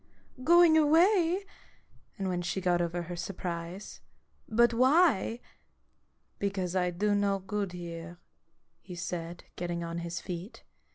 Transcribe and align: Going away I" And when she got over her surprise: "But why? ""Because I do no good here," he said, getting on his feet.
Going 0.43 0.77
away 0.79 1.41
I" 1.41 1.45
And 2.17 2.27
when 2.27 2.41
she 2.41 2.59
got 2.59 2.81
over 2.81 3.03
her 3.03 3.15
surprise: 3.15 4.01
"But 4.49 4.73
why? 4.73 5.41
""Because 6.39 6.75
I 6.75 6.89
do 6.89 7.13
no 7.13 7.37
good 7.37 7.73
here," 7.73 8.17
he 8.81 8.95
said, 8.95 9.43
getting 9.57 9.83
on 9.83 9.99
his 9.99 10.19
feet. 10.19 10.63